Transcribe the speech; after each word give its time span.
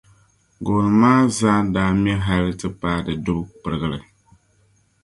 gooni 0.69 0.91
maa 1.01 1.21
zaa 1.39 1.59
daa 1.75 1.91
me 2.03 2.11
hal 2.25 2.45
ti 2.59 2.67
paai 2.79 3.01
di 3.05 3.13
dubu 3.25 3.43
pirigili. 3.61 3.99